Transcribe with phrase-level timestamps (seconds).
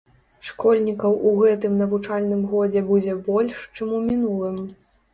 [0.47, 4.63] Школьнікаў у гэтым навучальным годзе будзе больш, чым у мінулым.